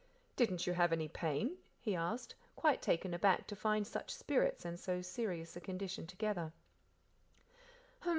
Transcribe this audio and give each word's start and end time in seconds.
"Didn't 0.35 0.65
you 0.65 0.73
have 0.73 0.91
any 0.91 1.07
pain?" 1.07 1.57
he 1.79 1.93
asked, 1.95 2.33
quite 2.55 2.81
taken 2.81 3.13
aback 3.13 3.45
to 3.45 3.55
find 3.55 3.85
such 3.85 4.09
spirits 4.15 4.65
and 4.65 4.79
so 4.79 5.03
serious 5.03 5.55
a 5.55 5.61
condition 5.61 6.07
together. 6.07 6.53